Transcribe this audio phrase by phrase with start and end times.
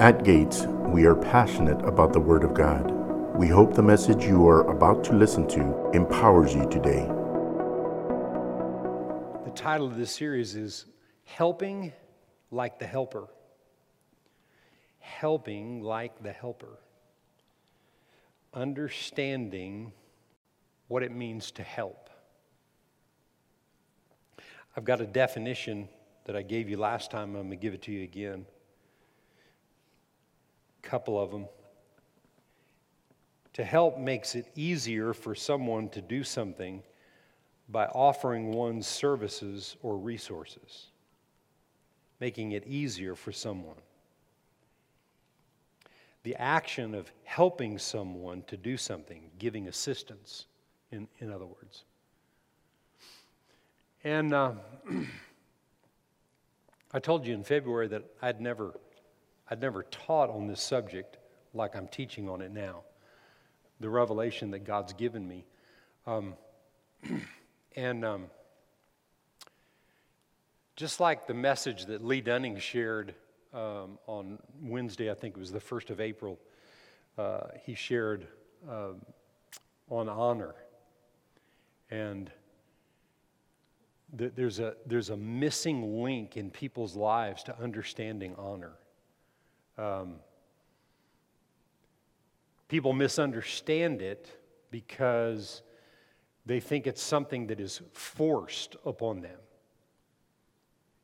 [0.00, 2.90] At Gates, we are passionate about the Word of God.
[3.36, 7.06] We hope the message you are about to listen to empowers you today.
[9.44, 10.86] The title of this series is
[11.22, 11.92] Helping
[12.50, 13.28] Like the Helper.
[14.98, 16.80] Helping like the Helper.
[18.52, 19.92] Understanding
[20.88, 22.10] what it means to help.
[24.76, 25.88] I've got a definition
[26.24, 27.36] that I gave you last time.
[27.36, 28.46] I'm going to give it to you again
[30.84, 31.46] couple of them.
[33.54, 36.82] To help makes it easier for someone to do something
[37.68, 40.88] by offering one's services or resources,
[42.20, 43.76] making it easier for someone.
[46.24, 50.46] The action of helping someone to do something, giving assistance,
[50.90, 51.84] in, in other words.
[54.02, 54.52] And uh,
[56.92, 58.74] I told you in February that I'd never
[59.50, 61.18] I'd never taught on this subject
[61.52, 62.82] like I'm teaching on it now.
[63.80, 65.44] The revelation that God's given me.
[66.06, 66.34] Um,
[67.76, 68.26] and um,
[70.76, 73.14] just like the message that Lee Dunning shared
[73.52, 76.38] um, on Wednesday, I think it was the 1st of April,
[77.16, 78.26] uh, he shared
[78.68, 78.92] uh,
[79.88, 80.54] on honor.
[81.90, 82.30] And
[84.18, 88.72] th- there's, a, there's a missing link in people's lives to understanding honor.
[89.76, 90.16] Um,
[92.68, 94.28] people misunderstand it
[94.70, 95.62] because
[96.46, 99.38] they think it's something that is forced upon them.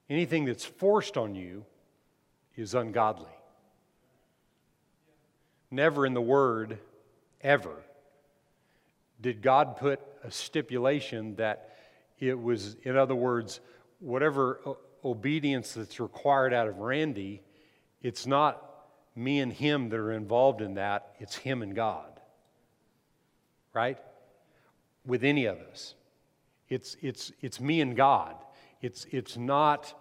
[0.08, 1.64] Anything that's forced on you
[2.56, 3.30] is ungodly.
[5.70, 6.78] Never in the Word,
[7.40, 7.76] ever,
[9.20, 11.76] did God put a stipulation that
[12.18, 13.60] it was, in other words,
[14.00, 14.60] whatever
[15.04, 17.40] obedience that's required out of Randy
[18.02, 18.66] it's not
[19.14, 22.20] me and him that are involved in that, it's him and God.
[23.72, 23.98] Right?
[25.06, 25.94] With any of us.
[26.68, 28.36] It's, it's, it's me and God.
[28.80, 29.92] It's, it's not,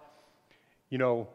[0.88, 1.28] you know,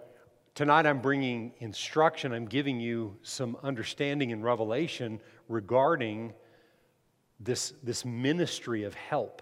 [0.55, 5.19] tonight I'm bringing instruction, I'm giving you some understanding and revelation
[5.49, 6.33] regarding
[7.39, 9.41] this, this ministry of help,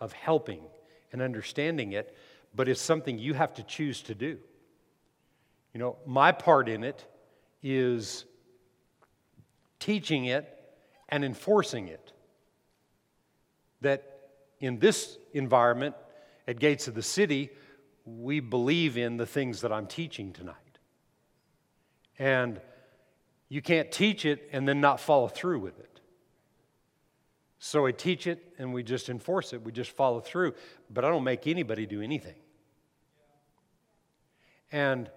[0.00, 0.62] of helping
[1.12, 2.16] and understanding it,
[2.54, 4.38] but it's something you have to choose to do.
[5.72, 7.04] You know, my part in it
[7.62, 8.24] is
[9.78, 10.48] teaching it
[11.08, 12.12] and enforcing it.
[13.80, 14.04] That
[14.58, 15.94] in this environment
[16.46, 17.50] at Gates of the City,
[18.04, 20.56] we believe in the things that I'm teaching tonight.
[22.18, 22.60] And
[23.48, 26.00] you can't teach it and then not follow through with it.
[27.58, 30.54] So I teach it and we just enforce it, we just follow through,
[30.88, 32.36] but I don't make anybody do anything.
[34.72, 35.10] And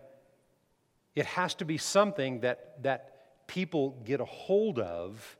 [1.15, 5.37] it has to be something that, that people get a hold of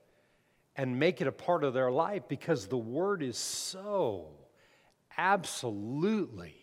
[0.76, 4.28] and make it a part of their life because the Word is so
[5.18, 6.56] absolutely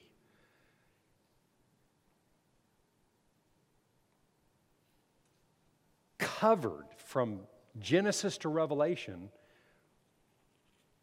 [6.19, 7.41] covered from
[7.79, 9.31] Genesis to Revelation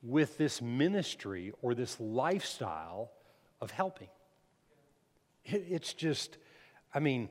[0.01, 3.11] with this ministry or this lifestyle
[3.61, 4.09] of helping.
[5.45, 6.37] It, it's just,
[6.93, 7.29] I mean,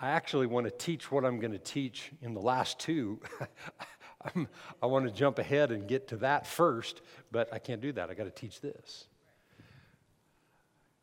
[0.00, 3.20] I actually want to teach what I'm going to teach in the last two.
[4.82, 8.10] i want to jump ahead and get to that first, but I can't do that.
[8.10, 9.06] I got to teach this.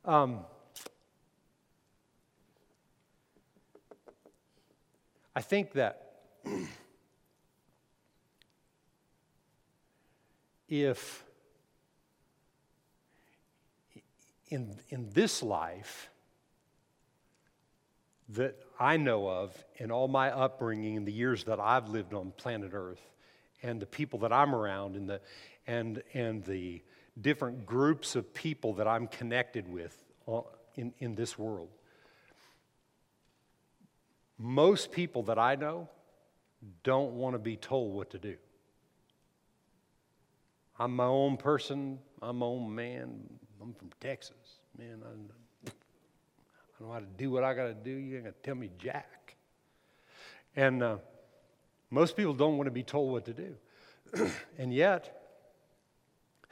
[0.04, 0.40] Um,
[5.36, 6.14] I think that
[10.68, 11.24] if
[14.50, 16.10] in, in this life,
[18.30, 22.34] that I know of in all my upbringing in the years that I've lived on
[22.36, 23.00] planet Earth
[23.62, 25.22] and the people that I'm around and the,
[25.68, 26.82] and, and the
[27.22, 29.96] different groups of people that I'm connected with
[30.74, 31.70] in, in this world.
[34.40, 35.88] Most people that I know
[36.82, 38.36] don't want to be told what to do.
[40.80, 43.30] I'm my own person, I'm my own man,
[43.62, 44.58] I'm from Texas.
[44.76, 45.12] Man, I,
[46.82, 47.92] I know how to do what I got to do.
[47.92, 49.36] You ain't going to tell me jack.
[50.56, 50.98] And uh,
[51.92, 53.56] most people don't want to be told what to do.
[54.58, 55.22] and yet,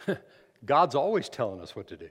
[0.66, 2.10] God's always telling us what to do.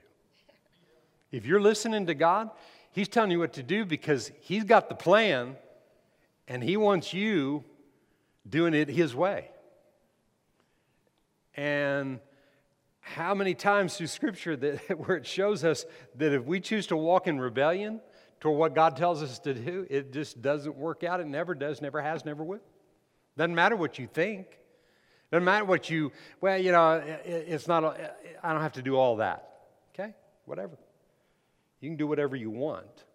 [1.31, 2.49] If you're listening to God,
[2.91, 5.55] He's telling you what to do because He's got the plan
[6.47, 7.63] and He wants you
[8.49, 9.49] doing it His way.
[11.55, 12.19] And
[12.99, 15.85] how many times through Scripture that where it shows us
[16.15, 18.01] that if we choose to walk in rebellion,
[18.41, 21.19] to what God tells us to do, it just doesn't work out.
[21.19, 22.59] It never does, never has, never will.
[23.37, 24.47] Doesn't matter what you think.
[25.31, 27.99] Doesn't matter what you, well, you know, it's not,
[28.43, 29.49] I don't have to do all that.
[29.93, 30.13] Okay?
[30.45, 30.77] Whatever.
[31.81, 33.05] You can do whatever you want.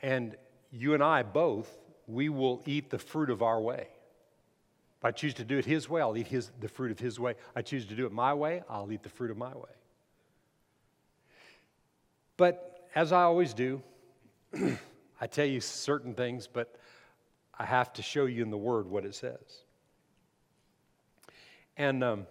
[0.00, 0.36] And
[0.70, 1.70] you and I both,
[2.06, 3.88] we will eat the fruit of our way.
[4.98, 7.20] If I choose to do it His way, I'll eat his, the fruit of His
[7.20, 7.34] way.
[7.54, 9.70] I choose to do it my way, I'll eat the fruit of my way.
[12.36, 13.82] But as I always do,
[15.20, 16.76] I tell you certain things, but
[17.58, 19.64] I have to show you in the Word what it says.
[21.76, 22.26] And um,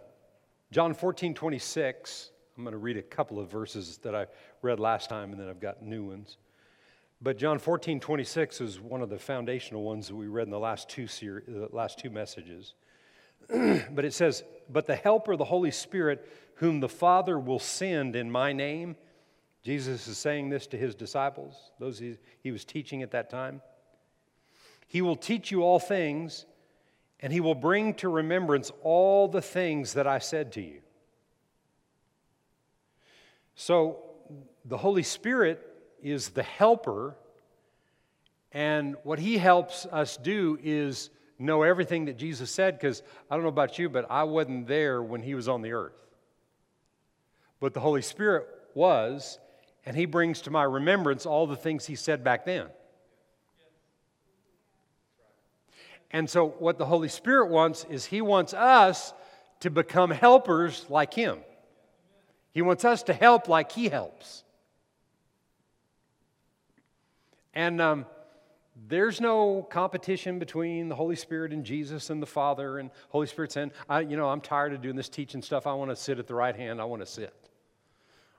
[0.71, 4.27] John 14, 26, I'm going to read a couple of verses that I
[4.61, 6.37] read last time, and then I've got new ones.
[7.21, 10.59] But John 14, 26 is one of the foundational ones that we read in the
[10.59, 12.73] last two, ser- the last two messages.
[13.49, 18.29] but it says, But the Helper, the Holy Spirit, whom the Father will send in
[18.29, 18.95] my name,
[19.65, 23.63] Jesus is saying this to his disciples, those he, he was teaching at that time.
[24.87, 26.45] He will teach you all things,
[27.19, 30.81] and he will bring to remembrance all the things that I said to you.
[33.55, 34.03] So,
[34.65, 35.65] the Holy Spirit
[36.03, 37.15] is the helper,
[38.51, 41.09] and what he helps us do is
[41.39, 43.01] know everything that Jesus said, because
[43.31, 45.97] I don't know about you, but I wasn't there when he was on the earth.
[47.59, 49.39] But the Holy Spirit was,
[49.85, 52.67] and he brings to my remembrance all the things he said back then.
[56.11, 59.13] And so, what the Holy Spirit wants is he wants us
[59.59, 61.39] to become helpers like him.
[62.51, 64.43] He wants us to help like he helps.
[67.53, 68.05] And um,
[68.87, 73.51] there's no competition between the Holy Spirit and Jesus and the Father and Holy Spirit
[73.51, 75.67] saying, I, you know, I'm tired of doing this teaching stuff.
[75.67, 76.79] I want to sit at the right hand.
[76.79, 77.33] I want to sit.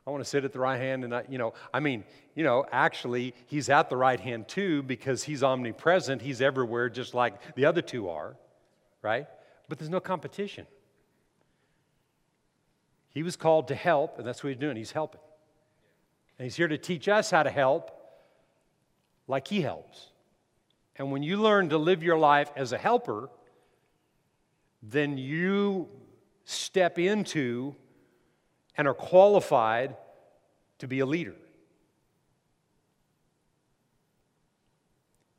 [0.06, 1.04] I want to sit at the right hand.
[1.04, 2.04] And, I, you know, I mean,
[2.34, 6.22] you know, actually, he's at the right hand too because he's omnipresent.
[6.22, 8.36] He's everywhere just like the other two are,
[9.02, 9.26] right?
[9.68, 10.66] But there's no competition.
[13.10, 14.76] He was called to help, and that's what he's doing.
[14.76, 15.20] He's helping.
[16.38, 17.96] And he's here to teach us how to help
[19.28, 20.08] like He helps.
[20.96, 23.28] And when you learn to live your life as a helper,
[24.82, 25.88] then you
[26.44, 27.74] step into
[28.76, 29.96] and are qualified
[30.78, 31.34] to be a leader.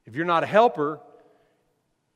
[0.05, 1.01] If you're not a helper,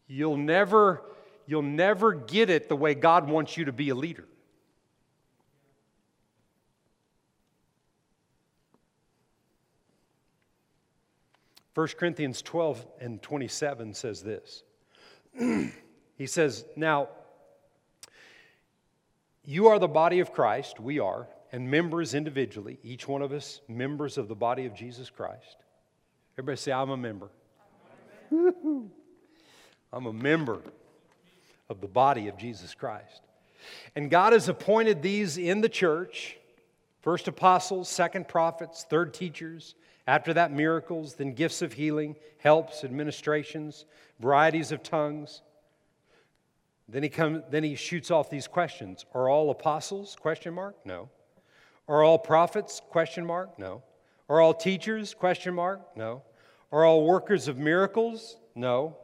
[0.08, 1.02] you'll never,
[1.46, 4.26] you'll never get it the way God wants you to be a leader.
[11.74, 14.64] 1 Corinthians 12 and 27 says this.
[16.18, 17.10] he says, Now,
[19.46, 23.62] you are the body of Christ, we are, and members individually, each one of us
[23.68, 25.58] members of the body of Jesus Christ.
[26.36, 27.30] Everybody say, I'm a member.
[28.32, 30.62] I'm a member
[31.70, 33.22] of the body of Jesus Christ.
[33.96, 36.38] And God has appointed these in the church
[37.02, 39.76] first apostles, second prophets, third teachers
[40.08, 43.86] after that, miracles, then gifts of healing, helps, administrations,
[44.20, 45.42] varieties of tongues.
[46.92, 49.06] Then he, comes, then he shoots off these questions.
[49.14, 50.18] Are all apostles?
[50.20, 50.76] Question mark?
[50.86, 51.10] No.
[51.88, 52.82] Are all prophets?
[52.90, 53.58] Question mark?
[53.58, 53.82] No.
[54.30, 55.14] Are all teachers?
[55.14, 55.96] Question mark?
[55.96, 56.24] No.
[56.72, 58.38] Are all workers of miracles?
[58.56, 58.98] No.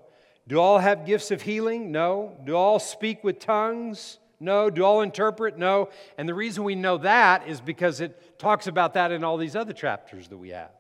[0.48, 1.92] Do all have gifts of healing?
[1.92, 2.38] No.
[2.44, 4.20] Do all speak with tongues?
[4.40, 4.70] No.
[4.70, 5.58] Do all interpret?
[5.58, 5.90] No.
[6.18, 9.56] And the reason we know that is because it talks about that in all these
[9.56, 10.72] other chapters that we have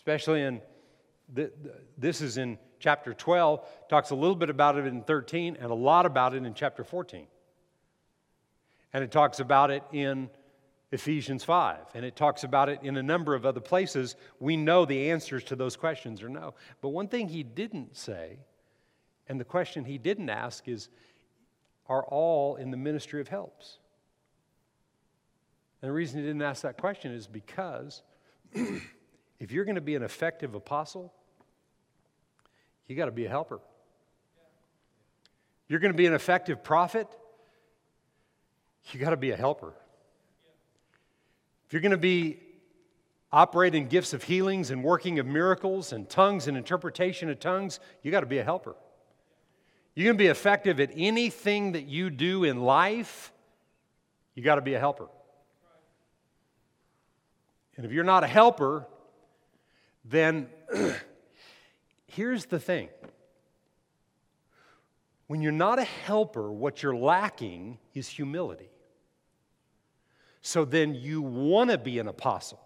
[0.00, 0.62] especially in
[1.32, 5.74] this is in chapter 12 talks a little bit about it in 13 and a
[5.74, 7.26] lot about it in chapter 14
[8.92, 10.28] and it talks about it in
[10.92, 14.16] ephesians 5 and it talks about it in a number of other places.
[14.40, 16.54] We know the answers to those questions are no.
[16.80, 18.38] But one thing he didn't say
[19.28, 20.88] and the question he didn't ask is
[21.86, 23.78] are all in the ministry of helps?
[25.82, 28.02] And the reason he didn't ask that question is because
[29.40, 31.12] If you're going to be an effective apostle,
[32.90, 33.60] you got to be a helper.
[35.68, 37.06] You're going to be an effective prophet,
[38.90, 39.72] you got to be a helper.
[41.66, 42.40] If you're going to be
[43.30, 48.10] operating gifts of healings and working of miracles and tongues and interpretation of tongues, you
[48.10, 48.74] got to be a helper.
[49.94, 53.32] You're going to be effective at anything that you do in life,
[54.34, 55.06] you got to be a helper.
[57.76, 58.88] And if you're not a helper,
[60.04, 60.48] then
[62.10, 62.88] here's the thing
[65.26, 68.70] when you're not a helper, what you're lacking is humility.
[70.42, 72.60] So then you want to be an apostle.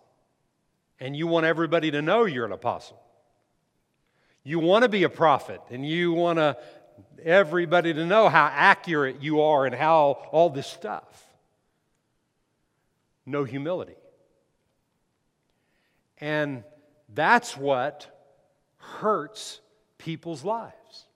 [1.00, 3.00] and you want everybody to know you're an apostle.
[4.42, 6.56] You want to be a prophet, and you want to
[7.22, 11.26] everybody to know how accurate you are and how all this stuff.
[13.26, 13.96] No humility.
[16.18, 16.62] And
[17.12, 18.13] that's what
[18.99, 19.61] hurts
[19.99, 21.07] people's lives.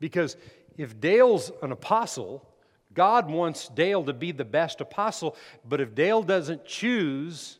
[0.00, 0.36] Because
[0.76, 2.46] if Dale's an apostle,
[2.92, 5.36] God wants Dale to be the best apostle,
[5.68, 7.58] but if Dale doesn't choose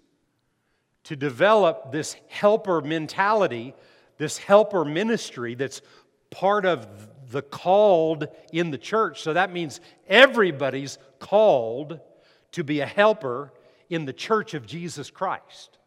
[1.05, 3.75] to develop this helper mentality,
[4.19, 5.83] this helper ministry that's
[6.31, 6.89] part of
[7.31, 12.01] the called in the church, so that means everybody's called
[12.53, 13.53] to be a helper
[13.91, 15.79] in the church of Jesus Christ.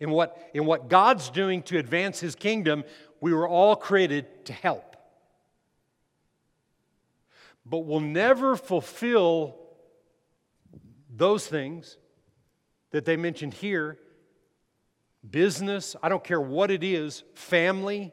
[0.00, 2.84] In what, in what God's doing to advance his kingdom,
[3.20, 4.90] we were all created to help
[7.70, 9.56] but we'll never fulfill
[11.14, 11.96] those things
[12.90, 13.98] that they mentioned here
[15.28, 18.12] business, I don't care what it is, family.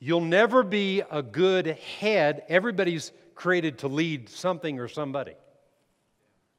[0.00, 2.42] You'll never be a good head.
[2.48, 5.34] Everybody's created to lead something or somebody,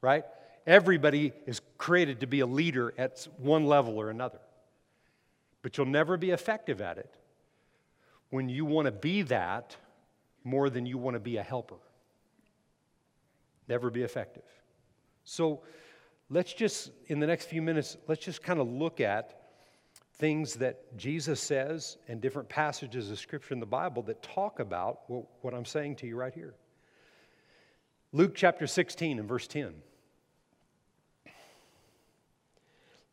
[0.01, 0.23] right?
[0.69, 4.39] Everybody is created to be a leader at one level or another.
[5.61, 7.13] But you'll never be effective at it
[8.29, 9.75] when you want to be that
[10.45, 11.75] more than you want to be a helper
[13.69, 14.43] never be effective.
[15.23, 15.61] So
[16.29, 19.35] let's just, in the next few minutes, let's just kind of look at
[20.15, 25.01] things that Jesus says and different passages of Scripture in the Bible that talk about
[25.07, 26.55] what I'm saying to you right here.
[28.11, 29.75] Luke chapter 16 and verse 10.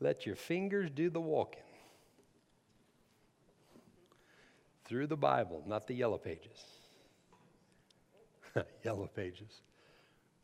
[0.00, 1.62] Let your fingers do the walking.
[4.85, 6.65] Through the Bible, not the yellow pages.
[8.85, 9.62] yellow pages.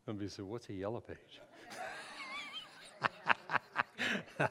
[0.05, 1.39] Somebody said, What's a yellow page?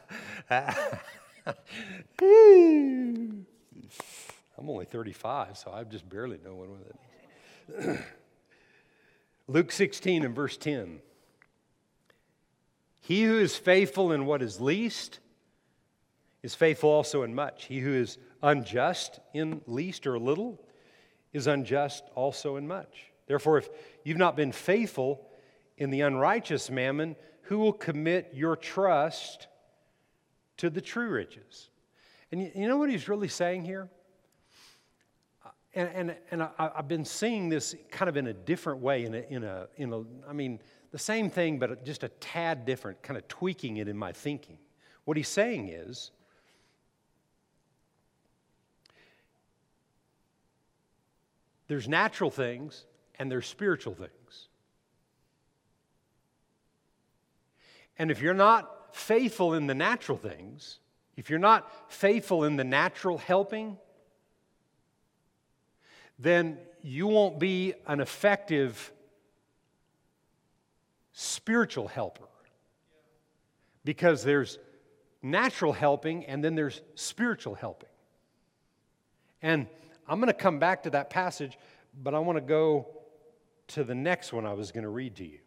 [4.58, 6.96] I'm only 35, so I just barely know what it
[7.78, 7.98] is.
[9.48, 11.00] Luke 16 and verse 10.
[13.02, 15.18] He who is faithful in what is least
[16.42, 17.64] is faithful also in much.
[17.64, 20.64] He who is unjust in least or little
[21.32, 23.12] is unjust also in much.
[23.26, 23.68] Therefore, if
[24.04, 25.26] you've not been faithful
[25.76, 29.48] in the unrighteous mammon, who will commit your trust
[30.58, 31.70] to the true riches?
[32.30, 33.88] And you, know what he's really saying here?
[35.74, 39.14] And, and, and I, have been seeing this kind of in a different way, in
[39.14, 40.60] a, in, a, in a, I mean,
[40.92, 44.58] the same thing, but just a tad different, kind of tweaking it in my thinking.
[45.04, 46.10] What he's saying is,
[51.66, 52.84] there's natural things
[53.18, 54.48] and there's spiritual things.
[57.98, 60.78] And if you're not faithful in the natural things,
[61.16, 63.78] if you're not faithful in the natural helping,
[66.18, 68.92] then you won't be an effective
[71.12, 72.28] spiritual helper.
[73.84, 74.58] Because there's
[75.22, 77.88] natural helping and then there's spiritual helping.
[79.40, 79.66] And
[80.08, 81.58] I'm going to come back to that passage,
[82.02, 82.88] but I want to go
[83.68, 85.38] to the next one I was going to read to you.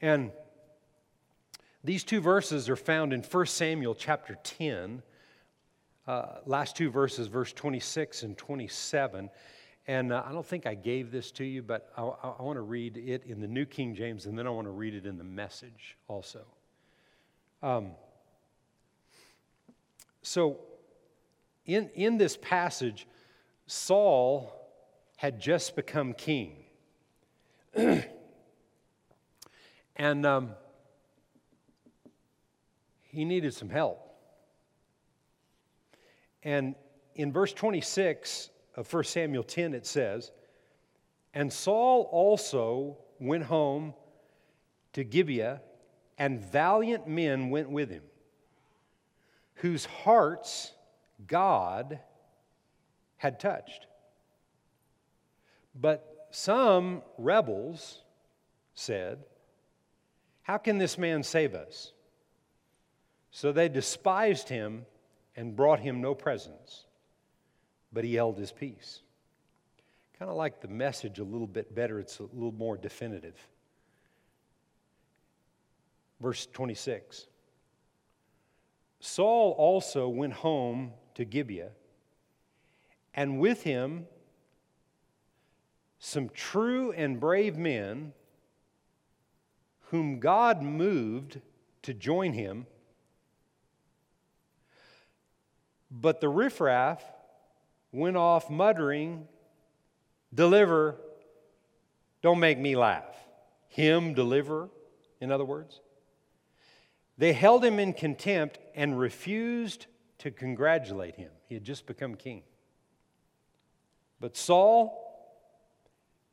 [0.00, 0.30] And
[1.84, 5.02] these two verses are found in 1 Samuel chapter 10,
[6.06, 9.30] uh, last two verses, verse 26 and 27.
[9.88, 12.62] And uh, I don't think I gave this to you, but I, I want to
[12.62, 15.16] read it in the New King James, and then I want to read it in
[15.16, 16.44] the message also.
[17.62, 17.92] Um,
[20.20, 20.58] so,
[21.64, 23.08] in, in this passage,
[23.66, 24.52] Saul
[25.16, 26.64] had just become king.
[29.96, 30.50] and um,
[33.04, 34.04] he needed some help.
[36.42, 36.74] And
[37.14, 40.30] in verse 26 of 1 Samuel 10, it says,
[41.34, 43.92] And Saul also went home
[44.92, 45.60] to Gibeah,
[46.16, 48.04] and valiant men went with him,
[49.54, 50.72] whose hearts
[51.26, 51.98] God
[53.16, 53.88] had touched.
[55.74, 58.02] But some rebels
[58.74, 59.18] said,
[60.42, 61.92] How can this man save us?
[63.32, 64.86] So they despised him
[65.34, 66.84] and brought him no presents,
[67.92, 69.00] but he held his peace.
[70.18, 73.36] Kind of like the message a little bit better, it's a little more definitive.
[76.20, 77.26] Verse 26
[79.00, 81.70] Saul also went home to Gibeah,
[83.14, 84.06] and with him
[86.00, 88.12] some true and brave men
[89.90, 91.40] whom God moved
[91.82, 92.66] to join him
[95.90, 97.02] But the riffraff
[97.92, 99.26] went off muttering,
[100.34, 100.96] Deliver,
[102.22, 103.16] don't make me laugh.
[103.68, 104.68] Him deliver,
[105.20, 105.80] in other words.
[107.16, 109.86] They held him in contempt and refused
[110.18, 111.30] to congratulate him.
[111.48, 112.42] He had just become king.
[114.20, 115.04] But Saul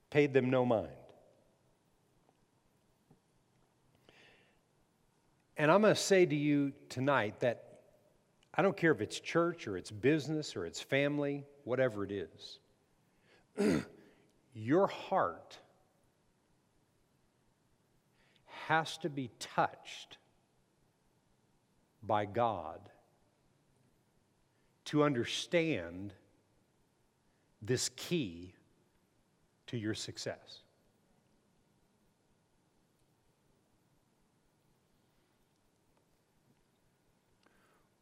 [0.09, 0.89] paid them no mind.
[5.57, 7.64] And I'm going to say to you tonight that
[8.57, 12.59] I don't care if it's church or it's business or it's family, whatever it is,
[14.53, 15.57] your heart
[18.67, 20.17] has to be touched
[22.01, 22.79] by God
[24.85, 26.13] to understand
[27.61, 28.53] this key
[29.67, 30.61] to your success.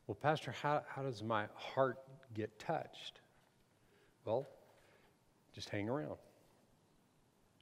[0.07, 1.97] Well, Pastor, how, how does my heart
[2.33, 3.21] get touched?
[4.25, 4.47] Well,
[5.53, 6.17] just hang around.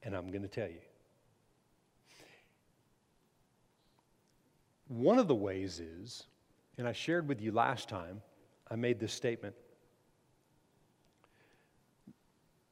[0.03, 0.81] And I'm going to tell you.
[4.87, 6.23] One of the ways is,
[6.77, 8.21] and I shared with you last time,
[8.69, 9.55] I made this statement.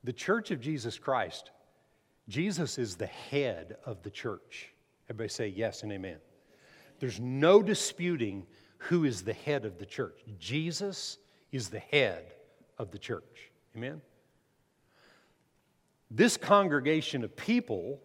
[0.03, 1.51] The church of Jesus Christ,
[2.27, 4.73] Jesus is the head of the church.
[5.09, 6.17] Everybody say yes and amen.
[6.99, 8.45] There's no disputing
[8.79, 10.19] who is the head of the church.
[10.39, 11.17] Jesus
[11.51, 12.25] is the head
[12.77, 13.51] of the church.
[13.75, 14.01] Amen?
[16.09, 18.00] This congregation of people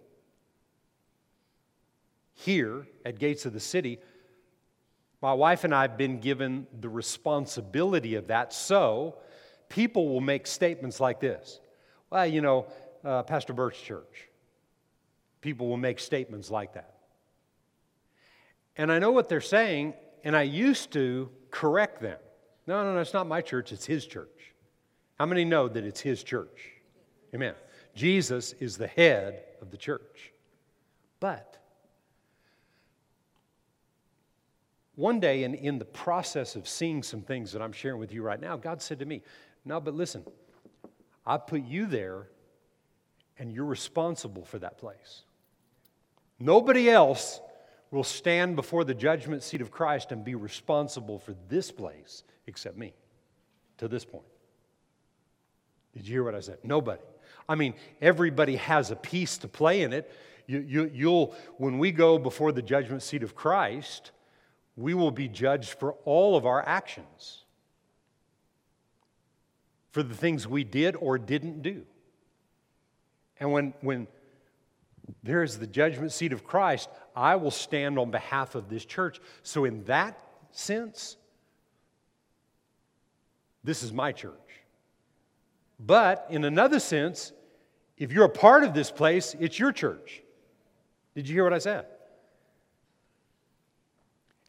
[2.34, 3.98] here at Gates of the City,
[5.22, 8.52] my wife and I have been given the responsibility of that.
[8.52, 9.16] So
[9.68, 11.60] people will make statements like this
[12.10, 12.66] Well, you know,
[13.04, 14.28] uh, Pastor Bert's church.
[15.40, 16.94] People will make statements like that.
[18.76, 22.18] And I know what they're saying, and I used to correct them.
[22.66, 24.54] No, no, no, it's not my church, it's his church.
[25.18, 26.72] How many know that it's his church?
[27.34, 27.54] Amen.
[27.94, 30.32] Jesus is the head of the church.
[31.20, 31.58] But
[34.96, 38.22] one day, in, in the process of seeing some things that I'm sharing with you
[38.22, 39.22] right now, God said to me,
[39.64, 40.24] No, but listen,
[41.26, 42.28] I put you there
[43.38, 45.22] and you're responsible for that place.
[46.38, 47.40] Nobody else
[47.94, 52.76] will stand before the judgment seat of Christ and be responsible for this place except
[52.76, 52.92] me
[53.78, 54.24] to this point.
[55.94, 56.58] Did you hear what I said?
[56.64, 57.00] Nobody.
[57.48, 60.10] I mean, everybody has a piece to play in it.
[60.46, 64.10] You, you, you'll, when we go before the judgment seat of Christ,
[64.76, 67.44] we will be judged for all of our actions,
[69.92, 71.86] for the things we did or didn't do.
[73.38, 74.08] And when, when
[75.22, 76.88] there is the judgment seat of Christ.
[77.14, 79.20] I will stand on behalf of this church.
[79.42, 80.18] So, in that
[80.52, 81.16] sense,
[83.62, 84.32] this is my church.
[85.78, 87.32] But in another sense,
[87.96, 90.22] if you're a part of this place, it's your church.
[91.14, 91.86] Did you hear what I said?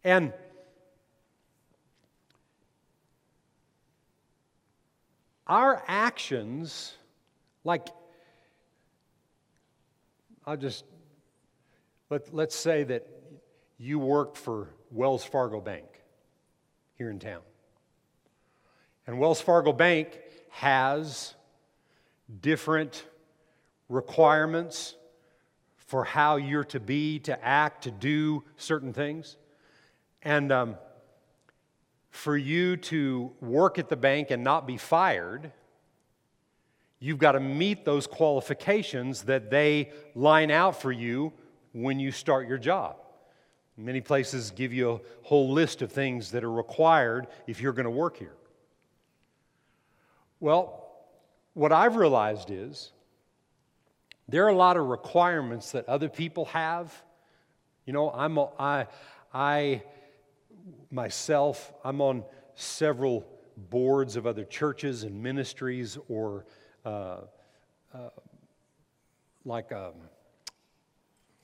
[0.04, 0.34] And
[5.48, 6.94] our actions,
[7.63, 7.88] like
[10.47, 10.86] I'll just,
[12.12, 13.08] let, let's say that
[13.79, 15.86] you work for Wells Fargo Bank
[16.93, 17.41] here in town.
[19.08, 21.34] And Wells Fargo Bank has
[22.41, 23.05] different
[23.89, 24.95] requirements
[25.77, 29.38] for how you're to be, to act, to do certain things.
[30.21, 30.75] And um,
[32.12, 35.51] for you to work at the bank and not be fired,
[37.06, 41.34] You've got to meet those qualifications that they line out for you
[41.72, 42.96] when you start your job.
[43.78, 47.84] Many places give you a whole list of things that are required if you're going
[47.84, 48.34] to work here.
[50.39, 50.84] Well,
[51.54, 52.91] what I've realized is
[54.28, 56.91] there are a lot of requirements that other people have.
[57.86, 58.88] You know, I'm a, I,
[59.32, 59.84] I
[60.89, 62.24] myself, I'm on
[62.56, 66.48] several boards of other churches and ministries or
[66.86, 67.17] uh,
[67.93, 68.10] uh,
[69.43, 69.93] like, um,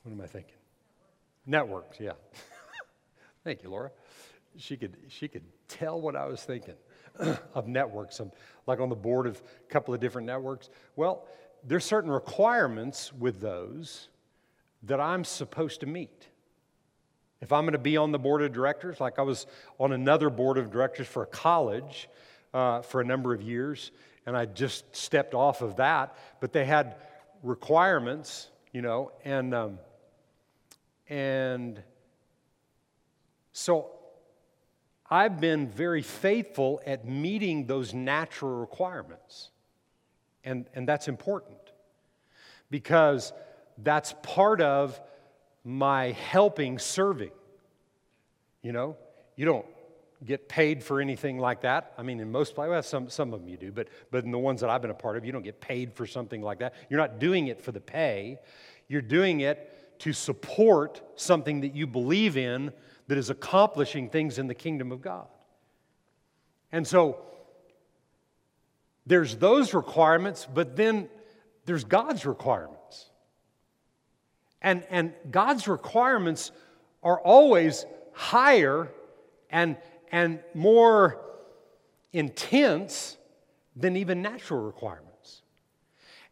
[0.02, 0.54] what am I thinking?
[1.46, 2.12] Networks, yeah.
[3.44, 3.90] Thank you, Laura.
[4.56, 6.74] She could, she could tell what I was thinking
[7.54, 8.20] of networks.
[8.20, 8.30] I'm
[8.66, 10.70] like on the board of a couple of different networks.
[10.96, 11.26] Well,
[11.64, 14.08] there's certain requirements with those
[14.84, 16.28] that I'm supposed to meet.
[17.40, 19.46] If I'm going to be on the board of directors, like I was
[19.78, 22.08] on another board of directors for a college
[22.54, 23.90] uh, for a number of years,
[24.26, 26.16] and I just stepped off of that.
[26.40, 26.96] But they had
[27.42, 29.78] requirements, you know, and um,
[31.08, 31.82] and
[33.52, 33.90] so
[35.12, 39.50] I've been very faithful at meeting those natural requirements.
[40.42, 41.58] And, and that's important
[42.70, 43.34] because
[43.76, 44.98] that's part of
[45.64, 47.30] my helping serving.
[48.62, 48.96] You know,
[49.36, 49.66] you don't
[50.24, 51.92] get paid for anything like that.
[51.98, 54.30] I mean, in most places, well, some, some of them you do, but, but in
[54.30, 56.60] the ones that I've been a part of, you don't get paid for something like
[56.60, 56.74] that.
[56.88, 58.38] You're not doing it for the pay,
[58.88, 62.72] you're doing it to support something that you believe in
[63.08, 65.26] that is accomplishing things in the kingdom of God.
[66.72, 67.18] And so
[69.06, 71.08] there's those requirements, but then
[71.66, 73.10] there's God's requirements.
[74.60, 76.52] And, and God's requirements
[77.02, 78.88] are always higher
[79.50, 79.76] and,
[80.12, 81.18] and more
[82.12, 83.16] intense
[83.74, 85.42] than even natural requirements.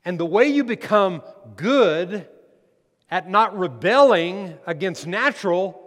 [0.04, 1.22] And the way you become
[1.56, 2.28] good
[3.10, 5.80] at not rebelling against natural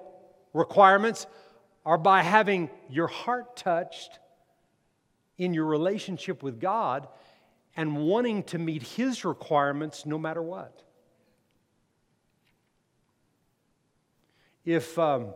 [0.53, 1.27] requirements
[1.85, 4.19] are by having your heart touched
[5.37, 7.07] in your relationship with God
[7.75, 10.83] and wanting to meet His requirements no matter what.
[14.65, 15.33] If, um,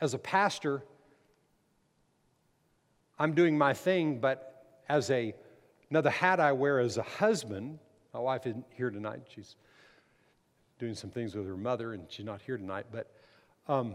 [0.00, 0.82] as a pastor,
[3.18, 5.34] I'm doing my thing, but as a,
[5.90, 7.78] another hat I wear as a husband,
[8.12, 9.22] my wife isn't here tonight.
[9.34, 9.56] She's
[10.78, 13.10] doing some things with her mother, and she's not here tonight, but
[13.68, 13.94] um,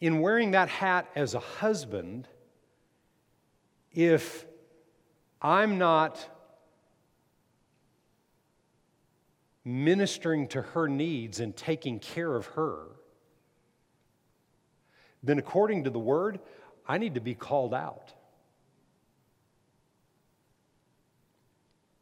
[0.00, 2.28] in wearing that hat as a husband,
[3.92, 4.46] if
[5.42, 6.28] I'm not
[9.66, 12.86] ministering to her needs and taking care of her,
[15.24, 16.38] then according to the word,
[16.86, 18.12] I need to be called out.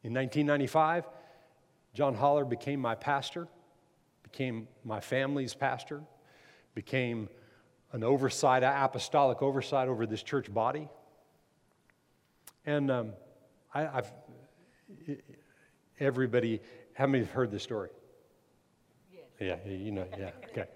[0.03, 1.07] In 1995,
[1.95, 3.49] John Holler became my pastor,
[4.23, 6.03] became my family's pastor,
[6.75, 7.31] became
[7.93, 10.91] an oversight, apostolic oversight over this church body.
[12.67, 13.13] And um,
[13.73, 14.13] I, have
[15.99, 16.61] everybody,
[16.95, 17.91] how many have heard this story?
[19.13, 19.25] Yes.
[19.67, 20.67] Yeah, you know, yeah, okay.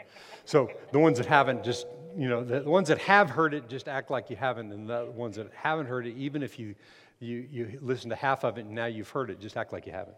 [0.45, 3.89] So the ones that haven't, just, you know, the ones that have heard it, just
[3.89, 4.73] act like you haven't.
[4.73, 6.75] And the ones that haven't heard it, even if you,
[7.21, 9.87] you, you listen to half of it and now you've heard it, just act like
[9.87, 10.17] you haven't.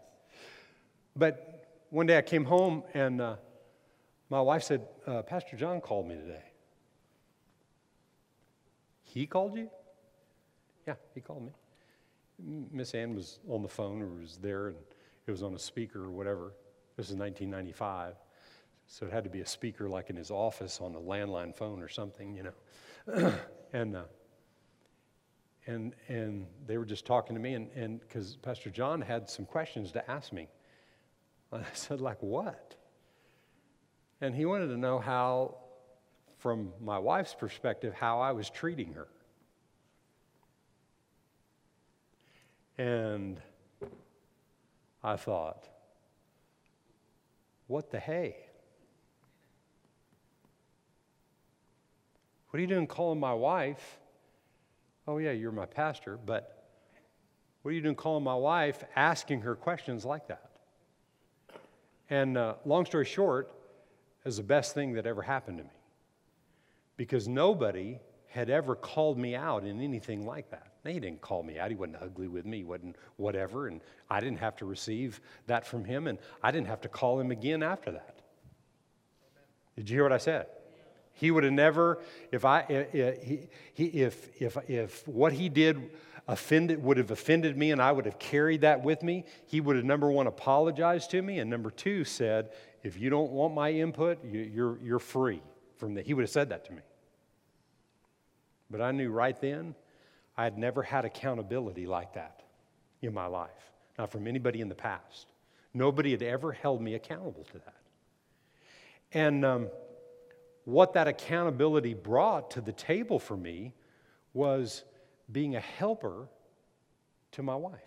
[1.15, 3.35] But one day I came home and uh,
[4.29, 6.43] my wife said, uh, Pastor John called me today.
[9.03, 9.69] He called you?
[10.87, 11.51] Yeah, he called me.
[12.71, 14.77] Miss Ann was on the phone or was there, and
[15.27, 16.53] it was on a speaker or whatever.
[16.97, 18.15] This is 1995.
[18.87, 21.81] So it had to be a speaker like in his office on a landline phone
[21.81, 23.33] or something, you know.
[23.73, 24.03] and, uh,
[25.65, 29.91] and, and they were just talking to me, and because Pastor John had some questions
[29.93, 30.47] to ask me.
[31.51, 32.75] And I said, like what?
[34.19, 35.55] And he wanted to know how
[36.39, 39.07] from my wife's perspective, how I was treating her.
[42.77, 43.39] And
[45.03, 45.67] I thought,
[47.67, 48.35] what the hey?
[52.49, 53.97] What are you doing calling my wife?
[55.07, 56.67] Oh, yeah, you're my pastor, but
[57.61, 60.51] what are you doing calling my wife, asking her questions like that?
[62.09, 63.51] And uh, long story short,
[64.25, 65.69] is the best thing that ever happened to me
[66.97, 70.70] because nobody had ever called me out in anything like that.
[70.85, 71.69] He didn't call me out.
[71.69, 72.57] He wasn't ugly with me.
[72.57, 73.67] He wasn't whatever.
[73.67, 76.07] And I didn't have to receive that from him.
[76.07, 78.19] And I didn't have to call him again after that.
[79.75, 80.47] Did you hear what I said?
[81.13, 81.99] He would have never,
[82.31, 83.37] if I, eh, eh,
[83.75, 85.91] if, if, if, if what he did
[86.27, 89.75] offended, would have offended me and I would have carried that with me, he would
[89.75, 91.37] have, number one, apologized to me.
[91.39, 92.49] And number two, said,
[92.81, 95.43] if you don't want my input, you, you're, you're free
[95.77, 96.07] from that.
[96.07, 96.81] He would have said that to me.
[98.71, 99.75] But I knew right then
[100.37, 102.43] I had never had accountability like that
[103.01, 105.27] in my life, not from anybody in the past.
[105.73, 107.75] Nobody had ever held me accountable to that.
[109.13, 109.69] And um,
[110.65, 113.73] what that accountability brought to the table for me
[114.33, 114.83] was
[115.31, 116.27] being a helper
[117.33, 117.79] to my wife.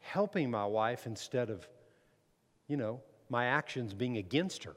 [0.00, 1.66] Helping my wife instead of,
[2.68, 4.76] you know, my actions being against her.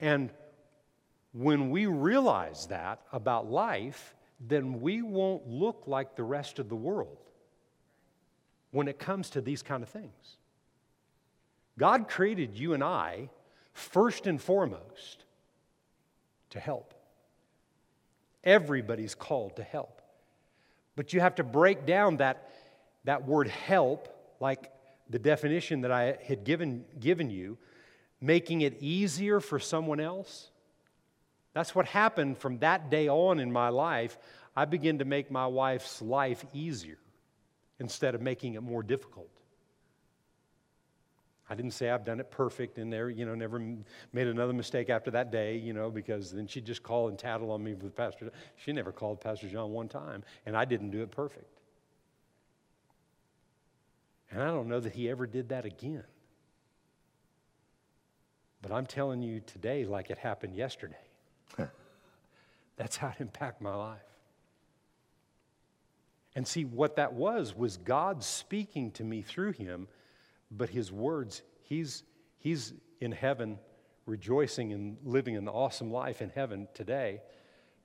[0.00, 0.30] And
[1.32, 6.76] when we realize that about life, then we won't look like the rest of the
[6.76, 7.18] world
[8.70, 10.36] when it comes to these kind of things.
[11.78, 13.30] God created you and I
[13.72, 15.24] first and foremost
[16.50, 16.94] to help.
[18.42, 20.00] Everybody's called to help.
[20.96, 22.50] But you have to break down that,
[23.04, 24.08] that word help
[24.40, 24.70] like
[25.08, 27.58] the definition that I had given, given you,
[28.20, 30.49] making it easier for someone else.
[31.52, 34.18] That's what happened from that day on in my life.
[34.56, 36.98] I began to make my wife's life easier
[37.78, 39.30] instead of making it more difficult.
[41.48, 43.58] I didn't say I've done it perfect and there, you know, never
[44.12, 47.50] made another mistake after that day, you know, because then she'd just call and tattle
[47.50, 48.30] on me with Pastor.
[48.54, 51.58] She never called Pastor John one time, and I didn't do it perfect.
[54.30, 56.04] And I don't know that he ever did that again.
[58.62, 60.94] But I'm telling you today, like it happened yesterday,
[62.76, 64.00] that's how it impacted my life.
[66.36, 69.88] And see, what that was, was God speaking to me through him,
[70.50, 72.04] but his words, he's,
[72.38, 73.58] he's in heaven
[74.06, 77.20] rejoicing and living an awesome life in heaven today,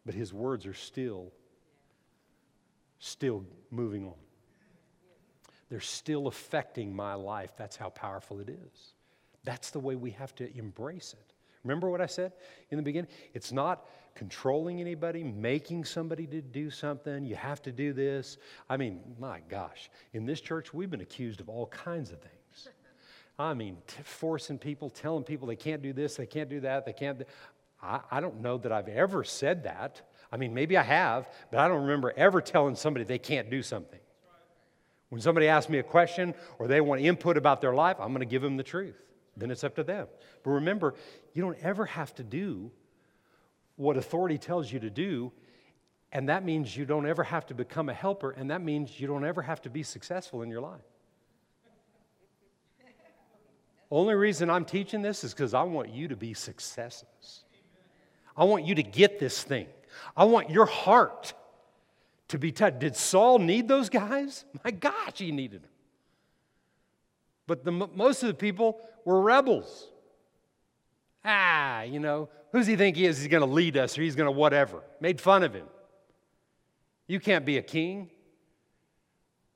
[0.05, 1.31] but his words are still,
[2.99, 4.13] still moving on.
[5.69, 7.51] They're still affecting my life.
[7.57, 8.93] That's how powerful it is.
[9.43, 11.24] That's the way we have to embrace it.
[11.65, 12.31] Remember what I said
[12.69, 13.09] in the beginning?
[13.33, 17.25] It's not controlling anybody, making somebody to do something.
[17.25, 18.37] You have to do this.
[18.69, 22.69] I mean, my gosh, in this church, we've been accused of all kinds of things.
[23.37, 26.85] I mean, t- forcing people, telling people they can't do this, they can't do that,
[26.85, 27.19] they can't.
[27.19, 27.25] Do,
[27.81, 30.01] I, I don't know that I've ever said that.
[30.31, 33.61] I mean, maybe I have, but I don't remember ever telling somebody they can't do
[33.61, 33.99] something.
[35.09, 38.19] When somebody asks me a question or they want input about their life, I'm going
[38.19, 38.95] to give them the truth.
[39.37, 40.07] Then it's up to them.
[40.43, 40.95] But remember,
[41.35, 42.71] you don't ever have to do
[43.75, 45.31] what authority tells you to do,
[46.11, 49.05] and that means you don't ever have to become a helper, and that means you
[49.05, 50.81] don't ever have to be successful in your life.
[53.91, 57.43] Only reason I'm teaching this is because I want you to be successes.
[58.35, 59.67] I want you to get this thing.
[60.15, 61.33] I want your heart
[62.29, 62.79] to be touched.
[62.79, 64.45] Did Saul need those guys?
[64.63, 65.71] My gosh, he needed them.
[67.45, 69.89] But the, most of the people were rebels.
[71.25, 73.17] Ah, you know, who's he think he is?
[73.17, 74.83] He's going to lead us or he's going to whatever.
[75.01, 75.65] Made fun of him.
[77.07, 78.11] You can't be a king.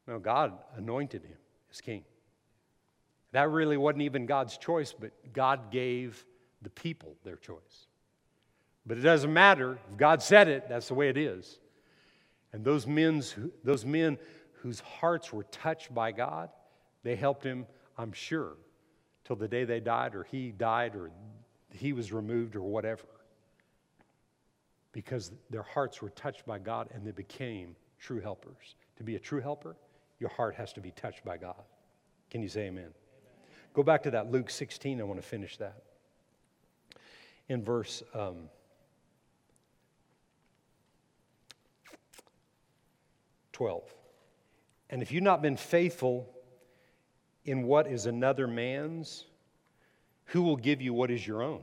[0.08, 1.38] No, God anointed him
[1.72, 2.04] as king.
[3.32, 6.26] That really wasn't even God's choice, but God gave
[6.64, 7.88] the people their choice.
[8.86, 9.78] But it doesn't matter.
[9.92, 11.60] If God said it, that's the way it is.
[12.52, 14.18] And those, men's, those men
[14.64, 16.50] whose hearts were touched by God,
[17.04, 18.54] they helped him, I'm sure,
[19.26, 21.12] till the day they died, or he died, or
[21.72, 23.06] he was removed, or whatever.
[24.92, 28.76] Because their hearts were touched by God and they became true helpers.
[28.98, 29.76] To be a true helper,
[30.20, 31.64] your heart has to be touched by God.
[32.32, 32.84] Can you say amen?
[32.84, 32.94] amen.
[33.74, 35.00] Go back to that Luke 16.
[35.00, 35.84] I want to finish that.
[37.48, 38.50] In verse um,
[43.54, 43.84] 12.
[44.90, 46.28] And if you've not been faithful
[47.46, 49.26] in what is another man's,
[50.30, 51.62] who will give you what is your own?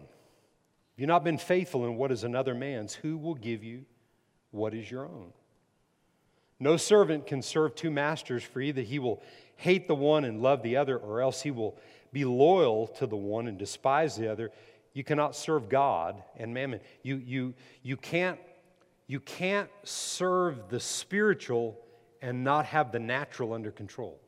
[0.94, 3.85] If you've not been faithful in what is another man's, who will give you
[4.50, 5.33] what is your own?
[6.59, 9.22] No servant can serve two masters, for either he will
[9.57, 11.76] hate the one and love the other, or else he will
[12.12, 14.50] be loyal to the one and despise the other.
[14.94, 16.81] You cannot serve God and mammon.
[17.02, 18.40] You, you, you, can't,
[19.07, 21.79] you can't serve the spiritual
[22.22, 24.18] and not have the natural under control.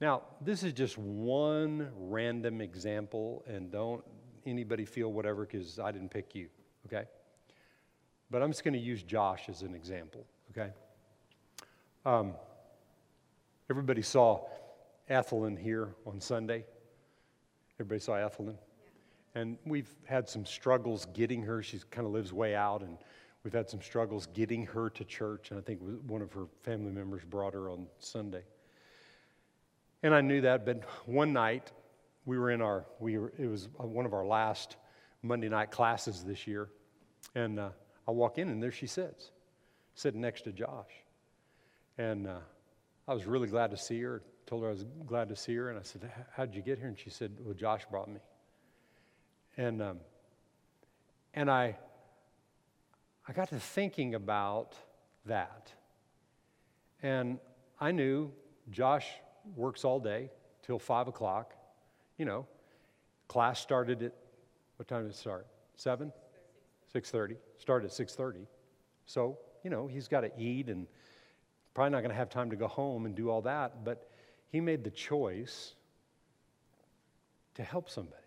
[0.00, 4.04] Now, this is just one random example, and don't
[4.44, 6.48] anybody feel whatever because I didn't pick you,
[6.86, 7.04] okay?
[8.30, 10.72] But I'm just going to use Josh as an example, okay?
[12.04, 12.34] Um,
[13.70, 14.44] everybody saw
[15.08, 16.64] Ethelyn here on Sunday.
[17.76, 18.56] Everybody saw Ethelyn?
[19.34, 21.62] And we've had some struggles getting her.
[21.62, 22.98] She kind of lives way out, and
[23.46, 25.78] We've had some struggles getting her to church, and I think
[26.08, 28.42] one of her family members brought her on Sunday.
[30.06, 31.72] And I knew that, but one night
[32.26, 34.76] we were in our, we were, it was one of our last
[35.20, 36.68] Monday night classes this year,
[37.34, 37.70] and uh,
[38.06, 39.32] I walk in and there she sits,
[39.96, 40.92] sitting next to Josh.
[41.98, 42.38] And uh,
[43.08, 44.22] I was really glad to see her.
[44.46, 46.86] Told her I was glad to see her, and I said, "How'd you get here?"
[46.86, 48.20] And she said, "Well, Josh brought me."
[49.56, 49.98] And um,
[51.34, 51.76] and I
[53.26, 54.76] I got to thinking about
[55.24, 55.72] that.
[57.02, 57.40] And
[57.80, 58.30] I knew
[58.70, 59.08] Josh
[59.54, 60.30] works all day
[60.62, 61.54] till 5 o'clock.
[62.18, 62.46] You know,
[63.28, 64.12] class started at,
[64.76, 65.46] what time did it start?
[65.76, 66.12] 7?
[66.94, 67.36] 6.30.
[67.58, 68.46] Started at 6.30.
[69.06, 70.86] So, you know, he's got to eat and
[71.74, 73.84] probably not going to have time to go home and do all that.
[73.84, 74.08] But
[74.50, 75.74] he made the choice
[77.54, 78.22] to help somebody.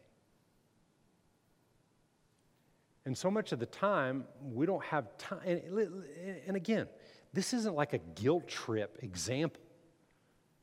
[3.05, 5.39] And so much of the time, we don't have time.
[5.45, 6.03] And,
[6.45, 6.87] and again,
[7.33, 9.61] this isn't like a guilt trip example.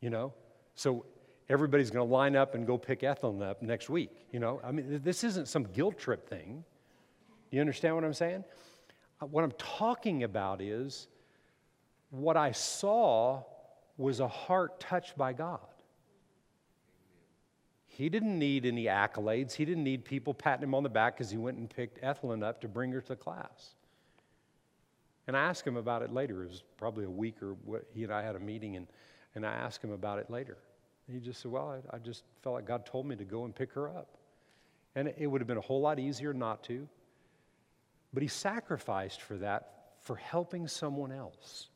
[0.00, 0.34] You know?
[0.76, 1.04] So
[1.48, 4.10] everybody's going to line up and go pick Ethelyn up next week.
[4.30, 4.60] You know?
[4.62, 6.64] I mean, this isn't some guilt trip thing.
[7.50, 8.44] You understand what I'm saying?
[9.20, 11.08] Uh, what I'm talking about is
[12.10, 13.42] what I saw
[13.96, 15.60] was a heart touched by God.
[17.86, 19.54] He didn't need any accolades.
[19.54, 22.42] He didn't need people patting him on the back because he went and picked Ethelyn
[22.42, 23.74] up to bring her to class.
[25.26, 26.44] And I asked him about it later.
[26.44, 28.86] It was probably a week or what, he and I had a meeting, and,
[29.36, 30.56] and I asked him about it later.
[31.06, 33.44] And he just said, Well, I, I just felt like God told me to go
[33.44, 34.16] and pick her up.
[34.96, 36.88] And it, would have been a whole lot easier not to.
[38.14, 41.68] But he sacrificed for that for helping someone else.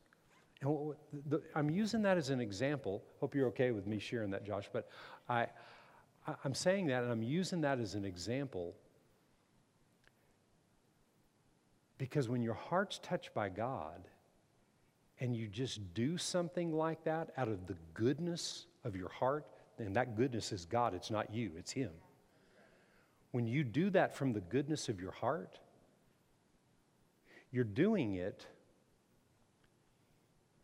[0.62, 0.94] And
[1.28, 3.02] the, I'm using that as an example.
[3.20, 4.70] Hope you're okay with me sharing that, Josh.
[4.72, 4.88] But
[5.28, 5.46] I,
[6.44, 8.74] I'm saying that and I'm using that as an example
[11.98, 14.08] because when your heart's touched by God
[15.20, 19.46] and you just do something like that out of the goodness of your heart,
[19.78, 21.90] and that goodness is God, it's not you, it's Him.
[23.32, 25.58] When you do that from the goodness of your heart,
[27.52, 28.46] you're doing it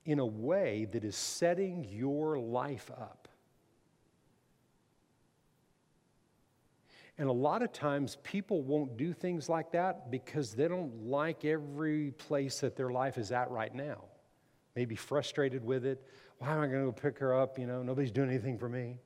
[0.05, 3.27] in a way that is setting your life up
[7.19, 11.45] And a lot of times people won't do things like that because they don't like
[11.45, 14.05] every place that their life is at right now.
[14.77, 16.07] Maybe frustrated with it.
[16.39, 17.59] Why am I going to go pick her up?
[17.59, 18.99] You know, nobody's doing anything for me.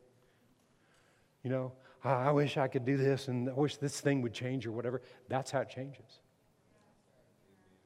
[1.45, 1.73] You know,
[2.05, 5.01] I wish I could do this and I wish this thing would change or whatever.
[5.29, 6.21] That's how it changes.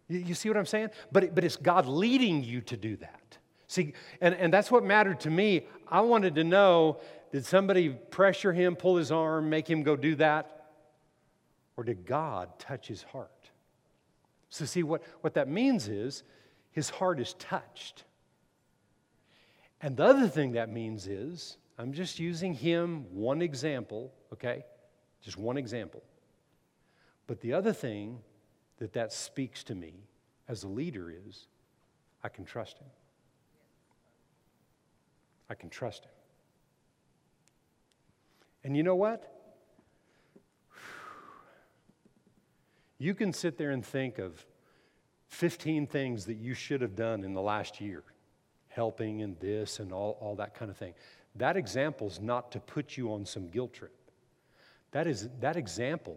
[0.08, 0.90] You, you see what I'm saying?
[1.12, 3.38] But, it, but it's God leading you to do that.
[3.66, 5.66] See, and, and that's what mattered to me.
[5.88, 7.00] I wanted to know
[7.32, 10.70] did somebody pressure him, pull his arm, make him go do that?
[11.76, 13.50] Or did God touch his heart?
[14.48, 16.22] So, see, what, what that means is
[16.74, 18.02] his heart is touched.
[19.80, 24.64] And the other thing that means is, I'm just using him one example, okay?
[25.22, 26.02] Just one example.
[27.28, 28.18] But the other thing
[28.78, 29.94] that that speaks to me
[30.48, 31.46] as a leader is
[32.24, 32.88] I can trust him.
[35.48, 36.10] I can trust him.
[38.64, 39.30] And you know what?
[42.98, 44.44] You can sit there and think of
[45.28, 48.02] 15 things that you should have done in the last year,
[48.68, 50.94] helping and this and all, all that kind of thing.
[51.36, 53.94] That example is not to put you on some guilt trip.
[54.92, 56.16] That, is, that example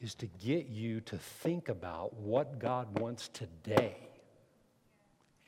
[0.00, 3.96] is to get you to think about what God wants today.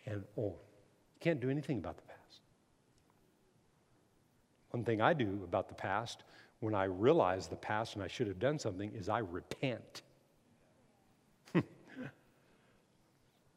[0.07, 2.41] And, oh, you can't do anything about the past.
[4.71, 6.23] One thing I do about the past
[6.61, 10.03] when I realize the past and I should have done something is I repent.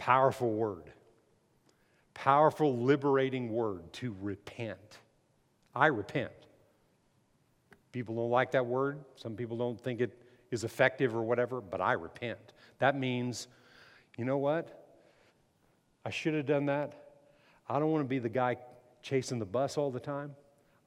[0.06, 0.92] Powerful word.
[2.14, 5.00] Powerful, liberating word to repent.
[5.74, 6.32] I repent.
[7.92, 9.00] People don't like that word.
[9.16, 10.16] Some people don't think it
[10.52, 12.38] is effective or whatever, but I repent.
[12.78, 13.48] That means,
[14.16, 14.86] you know what?
[16.06, 16.94] I should have done that.
[17.68, 18.58] I don't want to be the guy
[19.02, 20.36] chasing the bus all the time.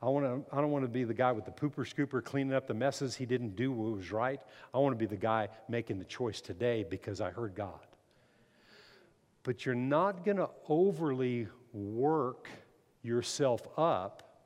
[0.00, 2.54] I, want to, I don't want to be the guy with the pooper scooper cleaning
[2.54, 3.16] up the messes.
[3.16, 4.40] He didn't do what was right.
[4.72, 7.87] I want to be the guy making the choice today because I heard God.
[9.42, 12.48] But you're not going to overly work
[13.02, 14.42] yourself up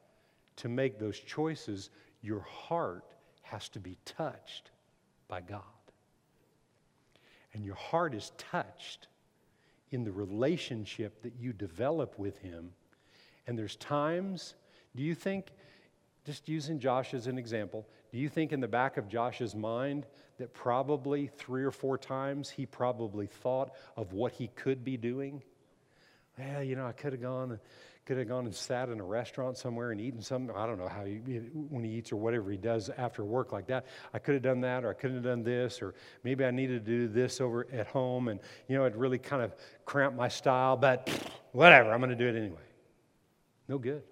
[0.56, 1.90] to make those choices.
[2.20, 3.04] Your heart
[3.42, 4.70] has to be touched
[5.28, 5.62] by God.
[7.54, 9.08] And your heart is touched
[9.90, 12.70] in the relationship that you develop with Him.
[13.46, 14.54] And there's times
[14.94, 15.46] do you think,
[16.24, 20.06] just using Josh as an example, do you think in the back of Josh's mind
[20.38, 25.42] that probably three or four times he probably thought of what he could be doing?
[26.38, 27.58] Yeah, you know, I could have gone,
[28.06, 30.54] could have gone and sat in a restaurant somewhere and eaten something.
[30.54, 33.66] I don't know how he, when he eats or whatever he does after work like
[33.66, 33.86] that.
[34.14, 36.84] I could have done that, or I couldn't have done this, or maybe I needed
[36.84, 39.54] to do this over at home, and you know, it really kind of
[39.84, 40.76] cramped my style.
[40.76, 41.10] But
[41.52, 42.62] whatever, I'm going to do it anyway.
[43.68, 44.02] No good.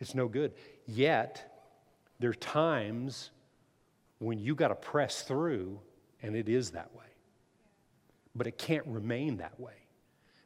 [0.00, 0.52] It's no good.
[0.88, 1.70] Yet,
[2.18, 3.30] there are times
[4.18, 5.78] when you got to press through,
[6.22, 7.04] and it is that way.
[8.34, 9.74] But it can't remain that way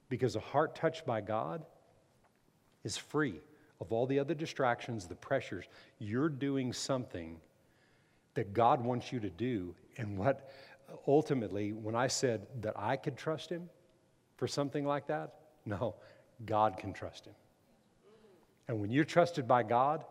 [0.09, 1.65] because a heart touched by God
[2.83, 3.41] is free
[3.81, 5.65] of all the other distractions, the pressures.
[5.99, 7.41] You're doing something
[8.35, 9.75] that God wants you to do.
[9.97, 10.51] And what
[11.07, 13.69] ultimately, when I said that I could trust Him
[14.37, 15.35] for something like that,
[15.65, 15.95] no,
[16.45, 17.35] God can trust Him.
[18.69, 20.05] And when you're trusted by God,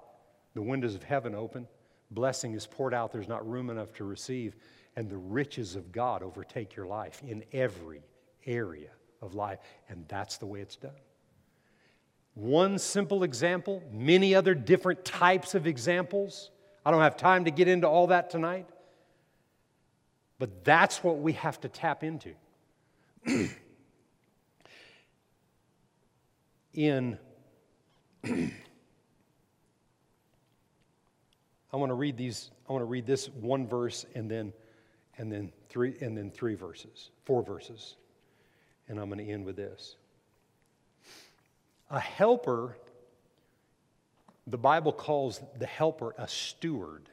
[0.53, 1.67] the windows of heaven open,
[2.11, 4.55] blessing is poured out, there's not room enough to receive,
[4.95, 8.01] and the riches of God overtake your life in every
[8.45, 8.89] area
[9.21, 9.59] of life.
[9.89, 10.91] And that's the way it's done.
[12.33, 16.51] One simple example, many other different types of examples.
[16.85, 18.67] I don't have time to get into all that tonight.
[20.39, 22.33] But that's what we have to tap into.
[26.73, 27.17] in
[31.73, 34.53] I want to read these I want to read this one verse and then
[35.17, 37.95] and then three and then three verses, four verses.
[38.87, 39.95] And I'm going to end with this.
[41.89, 42.77] A helper
[44.47, 47.09] the Bible calls the helper a steward.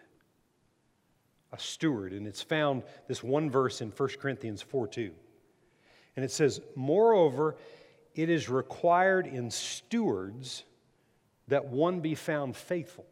[1.53, 5.13] A steward and it's found this one verse in 1 Corinthians 4 2.
[6.17, 7.57] And it says, "Moreover,
[8.15, 10.65] it is required in stewards
[11.47, 13.07] that one be found faithful."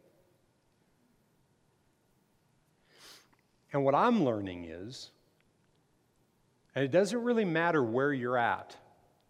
[3.73, 5.11] And what I'm learning is,
[6.75, 8.75] and it doesn't really matter where you're at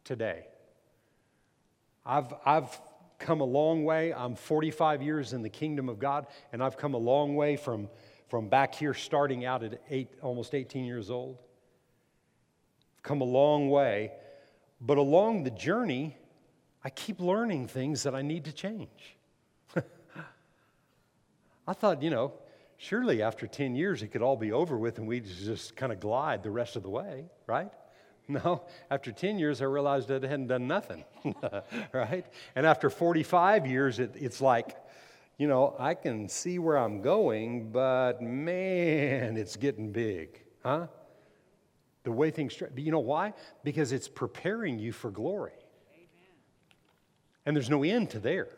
[0.03, 0.47] today.
[2.05, 2.79] I've, I've
[3.19, 4.13] come a long way.
[4.13, 7.89] I'm 45 years in the kingdom of God, and I've come a long way from,
[8.29, 11.37] from back here starting out at eight, almost 18 years old.
[12.95, 14.11] I've come a long way,
[14.79, 16.17] but along the journey,
[16.83, 19.17] I keep learning things that I need to change.
[21.67, 22.33] I thought, you know,
[22.77, 25.99] surely after 10 years it could all be over with and we just kind of
[25.99, 27.71] glide the rest of the way, right?
[28.29, 31.05] No, after 10 years, I realized that I hadn't done nothing,
[31.93, 32.25] right?
[32.57, 34.75] And after 45 years, it, it's like,
[35.37, 40.87] you know, I can see where I'm going, but man, it's getting big, huh?
[42.03, 43.33] The way things, you know why?
[43.63, 45.53] Because it's preparing you for glory.
[45.93, 46.35] Amen.
[47.45, 48.49] And there's no end to there.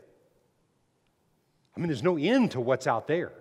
[1.77, 3.33] I mean, there's no end to what's out there.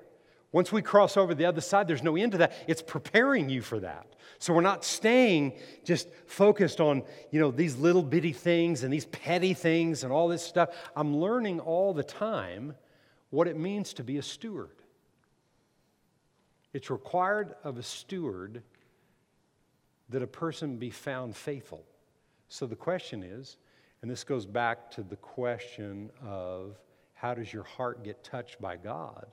[0.50, 2.52] Once we cross over the other side, there's no end to that.
[2.66, 4.06] It's preparing you for that.
[4.38, 9.06] So we're not staying just focused on, you know, these little bitty things and these
[9.06, 10.70] petty things and all this stuff.
[10.96, 12.74] I'm learning all the time
[13.30, 14.76] what it means to be a steward.
[16.72, 18.62] It's required of a steward
[20.08, 21.84] that a person be found faithful.
[22.48, 23.58] So the question is,
[24.00, 26.78] and this goes back to the question of
[27.12, 29.26] how does your heart get touched by God?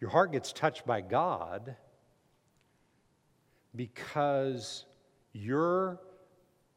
[0.00, 1.76] Your heart gets touched by God
[3.74, 4.84] because
[5.32, 6.00] you're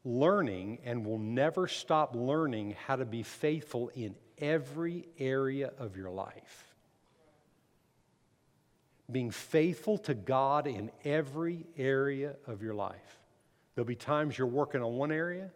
[0.04, 6.10] learning and will never stop learning how to be faithful in every area of your
[6.10, 6.74] life.
[9.10, 13.18] Being faithful to God in every area of your life.
[13.74, 15.50] There'll be times you're working on one area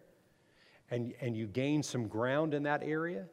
[0.90, 3.26] and, and you gain some ground in that area,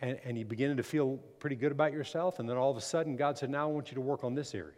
[0.00, 2.80] and, and you begin to feel pretty good about yourself, and then all of a
[2.80, 4.74] sudden God said, Now I want you to work on this area.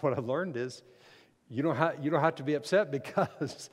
[0.00, 0.82] What I learned is
[1.48, 3.70] you don't have, you don't have to be upset because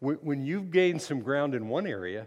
[0.00, 2.26] when you've gained some ground in one area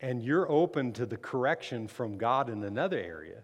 [0.00, 3.42] and you're open to the correction from God in another area,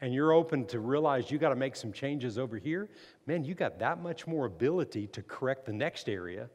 [0.00, 2.88] and you're open to realize you got to make some changes over here,
[3.26, 6.48] man, you got that much more ability to correct the next area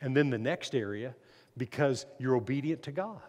[0.00, 1.14] and then the next area
[1.56, 3.20] because you're obedient to God.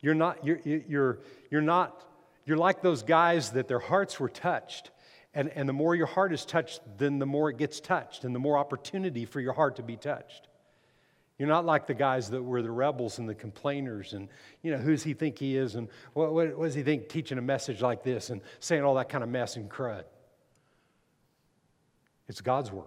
[0.00, 1.18] You're not, you're, you're,
[1.50, 2.04] you're not,
[2.44, 4.90] you're like those guys that their hearts were touched.
[5.32, 8.34] And, and the more your heart is touched, then the more it gets touched, and
[8.34, 10.46] the more opportunity for your heart to be touched.
[11.38, 14.28] You're not like the guys that were the rebels and the complainers, and
[14.62, 17.38] you know, who's he think he is, and what, what, what does he think teaching
[17.38, 20.04] a message like this and saying all that kind of mess and crud?
[22.28, 22.86] It's God's word.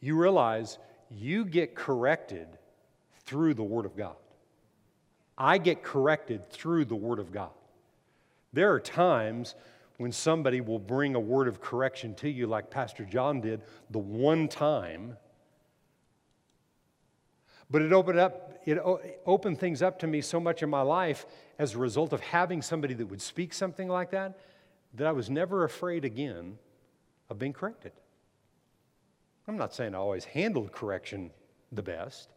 [0.00, 0.78] You realize
[1.10, 2.48] you get corrected
[3.24, 4.16] through the Word of God.
[5.36, 7.50] I get corrected through the Word of God.
[8.52, 9.54] There are times
[9.98, 13.98] when somebody will bring a word of correction to you, like Pastor John did the
[13.98, 15.16] one time.
[17.70, 18.78] But it opened up, it
[19.26, 21.26] opened things up to me so much in my life
[21.58, 24.38] as a result of having somebody that would speak something like that,
[24.94, 26.58] that I was never afraid again
[27.30, 27.92] of being corrected.
[29.46, 31.30] I'm not saying I always handled correction
[31.72, 32.28] the best.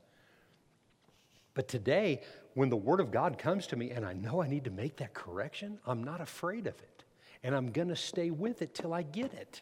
[1.53, 2.22] But today,
[2.53, 4.97] when the Word of God comes to me and I know I need to make
[4.97, 7.03] that correction, I'm not afraid of it.
[7.43, 9.62] And I'm going to stay with it till I get it.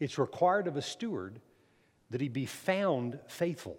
[0.00, 1.40] It's required of a steward
[2.10, 3.78] that he be found faithful.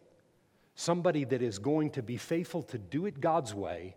[0.76, 3.96] Somebody that is going to be faithful to do it God's way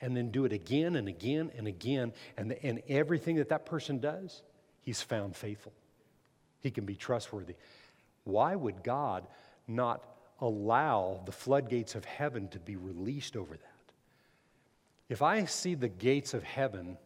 [0.00, 2.12] and then do it again and again and again.
[2.36, 4.42] And, and everything that that person does,
[4.80, 5.72] he's found faithful.
[6.60, 7.54] He can be trustworthy.
[8.24, 9.26] Why would God
[9.66, 10.04] not
[10.40, 13.92] allow the floodgates of heaven to be released over that?
[15.08, 16.98] If I see the gates of heaven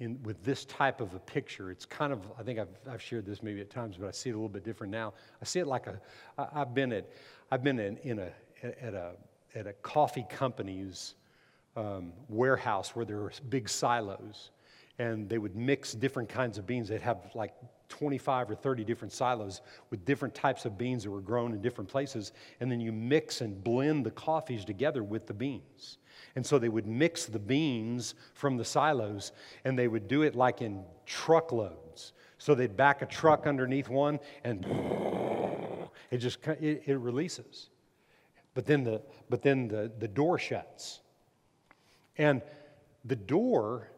[0.00, 1.70] in, with this type of a picture.
[1.70, 4.30] It's kind of, I think I've, I've shared this maybe at times, but I see
[4.30, 5.12] it a little bit different now.
[5.40, 6.00] I see it like a,
[6.38, 7.08] I've been at,
[7.52, 8.32] I've been in, in a,
[8.62, 9.12] at a,
[9.54, 11.14] at a coffee company's
[11.76, 14.50] um, warehouse where there are big silos
[14.98, 16.88] and they would mix different kinds of beans.
[16.88, 17.54] They'd have like
[17.90, 19.60] 25 or 30 different silos
[19.90, 22.32] with different types of beans that were grown in different places.
[22.60, 25.98] And then you mix and blend the coffees together with the beans.
[26.36, 29.32] And so they would mix the beans from the silos
[29.64, 32.12] and they would do it like in truckloads.
[32.38, 34.64] So they'd back a truck underneath one and
[36.10, 37.68] it just it, it releases.
[38.54, 41.00] But then the but then the, the door shuts.
[42.16, 42.42] And
[43.04, 43.90] the door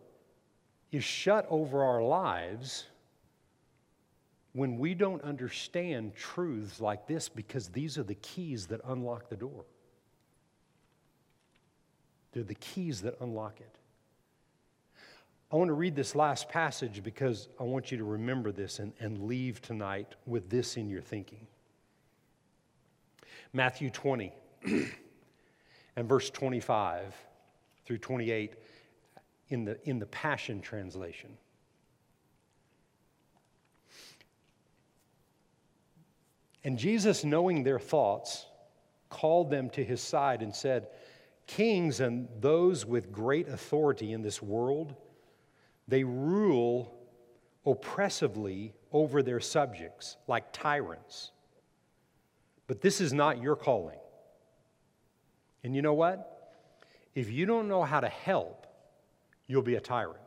[0.90, 2.86] is shut over our lives
[4.52, 9.36] when we don't understand truths like this because these are the keys that unlock the
[9.36, 9.64] door.
[12.32, 13.78] They're the keys that unlock it.
[15.50, 18.92] I want to read this last passage because I want you to remember this and,
[19.00, 21.46] and leave tonight with this in your thinking.
[23.52, 24.32] Matthew 20
[25.96, 27.14] and verse 25
[27.84, 28.54] through 28
[29.50, 31.36] in the, in the Passion Translation.
[36.64, 38.46] And Jesus, knowing their thoughts,
[39.08, 40.88] called them to his side and said,
[41.46, 44.94] Kings and those with great authority in this world,
[45.88, 46.94] they rule
[47.66, 51.32] oppressively over their subjects like tyrants.
[52.66, 53.98] But this is not your calling.
[55.64, 56.54] And you know what?
[57.14, 58.66] If you don't know how to help,
[59.46, 60.18] you'll be a tyrant.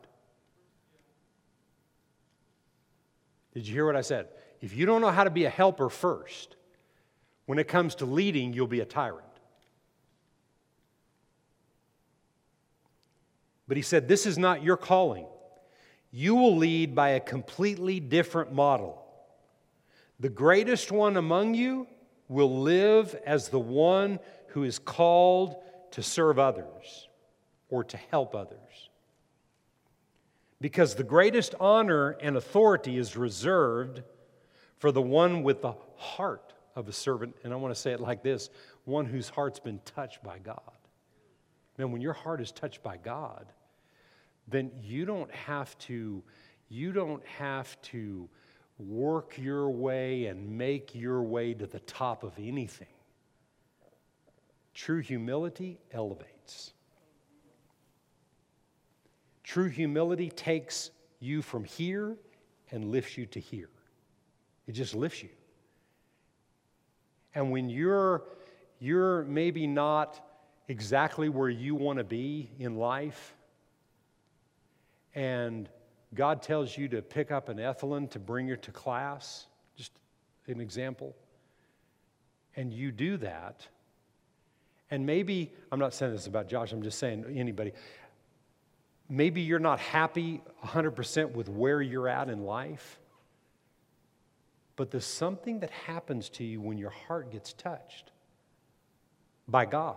[3.52, 4.28] Did you hear what I said?
[4.60, 6.56] If you don't know how to be a helper first,
[7.46, 9.22] when it comes to leading, you'll be a tyrant.
[13.68, 15.26] But he said, This is not your calling.
[16.10, 19.02] You will lead by a completely different model.
[20.18, 21.86] The greatest one among you
[22.28, 25.56] will live as the one who is called
[25.92, 27.08] to serve others
[27.68, 28.90] or to help others.
[30.60, 34.02] Because the greatest honor and authority is reserved
[34.78, 37.34] for the one with the heart of a servant.
[37.44, 38.50] And I want to say it like this
[38.84, 40.60] one whose heart's been touched by God.
[41.78, 43.46] Man, when your heart is touched by God,
[44.48, 46.22] then you don't have to,
[46.68, 48.28] you don't have to
[48.78, 52.86] work your way and make your way to the top of anything.
[54.74, 56.72] True humility elevates.
[59.42, 62.16] True humility takes you from here
[62.70, 63.70] and lifts you to here.
[64.66, 65.28] It just lifts you.
[67.34, 68.24] And when you're
[68.78, 70.20] you're maybe not
[70.68, 73.34] exactly where you want to be in life,
[75.14, 75.68] and
[76.14, 79.46] God tells you to pick up an Ethelyn to bring her to class,
[79.76, 79.92] just
[80.46, 81.14] an example,
[82.54, 83.66] and you do that,
[84.90, 87.72] and maybe, I'm not saying this about Josh, I'm just saying anybody,
[89.08, 92.98] maybe you're not happy 100% with where you're at in life,
[94.76, 98.12] but there's something that happens to you when your heart gets touched
[99.48, 99.96] by God,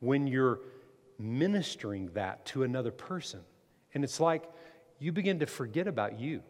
[0.00, 0.60] when you're
[1.18, 3.40] ministering that to another person.
[3.94, 4.44] And it's like
[4.98, 6.42] you begin to forget about you.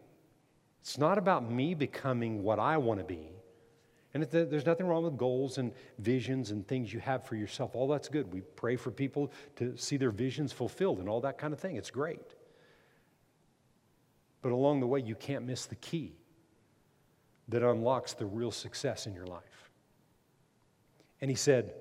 [0.81, 3.31] It's not about me becoming what I want to be.
[4.15, 7.77] And there's nothing wrong with goals and visions and things you have for yourself.
[7.77, 8.33] All that's good.
[8.33, 11.77] We pray for people to see their visions fulfilled and all that kind of thing.
[11.77, 12.35] It's great.
[14.41, 16.15] But along the way, you can't miss the key
[17.49, 19.71] that unlocks the real success in your life.
[21.21, 21.75] And he said,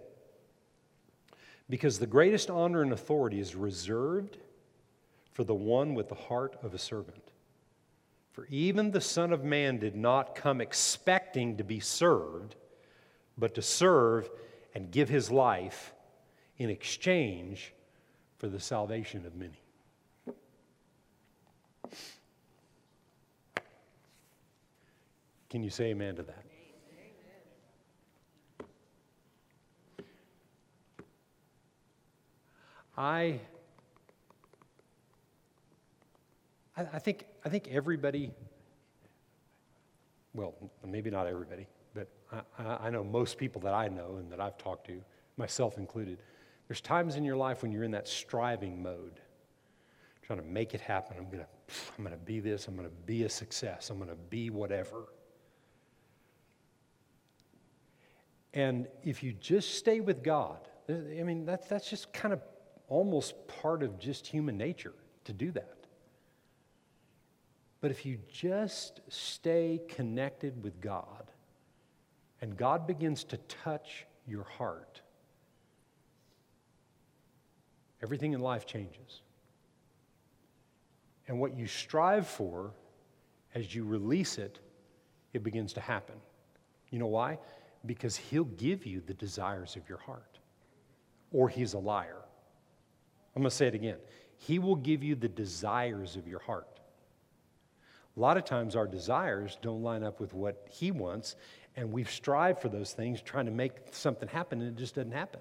[1.69, 4.37] Because the greatest honor and authority is reserved
[5.31, 7.31] for the one with the heart of a servant.
[8.31, 12.55] For even the Son of Man did not come expecting to be served,
[13.37, 14.29] but to serve
[14.73, 15.93] and give his life
[16.57, 17.73] in exchange
[18.37, 19.61] for the salvation of many.
[25.49, 26.43] Can you say amen to that?
[32.97, 33.39] I
[36.77, 38.31] I, think, I think everybody,
[40.35, 40.53] well,
[40.85, 44.57] maybe not everybody, but I, I know most people that I know and that I've
[44.59, 45.01] talked to,
[45.37, 46.19] myself included,
[46.67, 49.19] there's times in your life when you're in that striving mode,
[50.21, 51.17] trying to make it happen.
[51.17, 51.47] I'm to
[51.97, 55.05] I'm to be this, I'm going to be a success, I'm going to be whatever.
[58.57, 60.57] And if you just stay with God,
[60.89, 62.41] I mean, that's, that's just kind of
[62.87, 64.95] almost part of just human nature
[65.25, 65.77] to do that.
[67.81, 71.31] But if you just stay connected with God
[72.41, 75.01] and God begins to touch your heart,
[78.01, 79.21] everything in life changes.
[81.27, 82.71] And what you strive for,
[83.53, 84.57] as you release it,
[85.33, 86.15] it begins to happen.
[86.89, 87.37] You know why?
[87.85, 90.39] Because He'll give you the desires of your heart,
[91.31, 92.21] or He's a liar.
[93.35, 93.97] I'm going to say it again.
[94.37, 96.79] He will give you the desires of your heart.
[98.15, 101.35] A lot of times, our desires don't line up with what He wants,
[101.75, 105.11] and we've strived for those things, trying to make something happen, and it just doesn't
[105.11, 105.39] happen.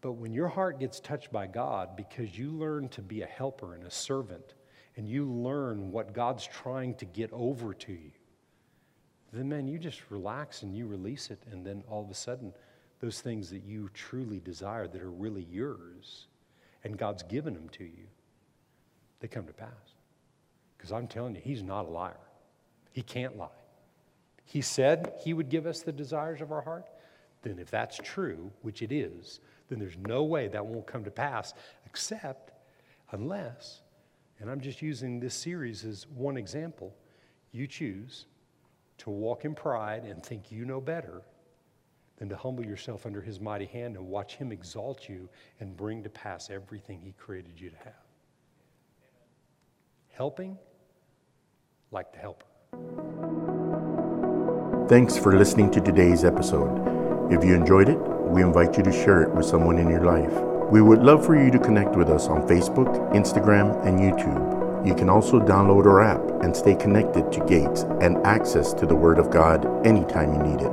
[0.00, 3.74] But when your heart gets touched by God because you learn to be a helper
[3.74, 4.54] and a servant,
[4.96, 8.10] and you learn what God's trying to get over to you,
[9.32, 12.52] then, man, you just relax and you release it, and then all of a sudden,
[13.00, 16.26] those things that you truly desire that are really yours,
[16.84, 18.06] and God's given them to you,
[19.20, 19.96] they come to pass.
[20.76, 22.16] Because I'm telling you, He's not a liar.
[22.92, 23.48] He can't lie.
[24.44, 26.86] He said He would give us the desires of our heart.
[27.42, 31.10] Then, if that's true, which it is, then there's no way that won't come to
[31.10, 31.54] pass,
[31.86, 32.52] except
[33.12, 33.80] unless,
[34.38, 36.94] and I'm just using this series as one example,
[37.50, 38.26] you choose
[39.02, 41.22] to walk in pride and think you know better
[42.18, 45.28] than to humble yourself under his mighty hand and watch him exalt you
[45.58, 48.06] and bring to pass everything he created you to have.
[50.10, 50.56] Helping
[51.90, 52.46] like the helper.
[54.88, 57.32] Thanks for listening to today's episode.
[57.32, 60.32] If you enjoyed it, we invite you to share it with someone in your life.
[60.70, 64.61] We would love for you to connect with us on Facebook, Instagram, and YouTube.
[64.84, 68.96] You can also download our app and stay connected to Gates and access to the
[68.96, 70.72] Word of God anytime you need it.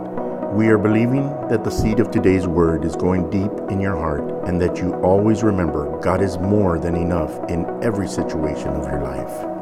[0.52, 4.48] We are believing that the seed of today's word is going deep in your heart
[4.48, 9.04] and that you always remember God is more than enough in every situation of your
[9.04, 9.59] life.